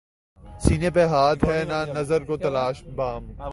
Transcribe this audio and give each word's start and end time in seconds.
سینے 0.61 0.89
پہ 0.89 1.05
ہاتھ 1.05 1.43
ہے 1.45 1.63
نہ 1.67 1.83
نظر 1.93 2.23
کو 2.23 2.37
تلاش 2.37 2.83
بام 2.95 3.23